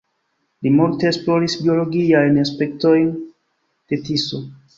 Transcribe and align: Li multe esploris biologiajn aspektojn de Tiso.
Li 0.63 0.69
multe 0.77 1.07
esploris 1.09 1.57
biologiajn 1.65 2.41
aspektojn 2.45 3.07
de 3.93 4.01
Tiso. 4.09 4.43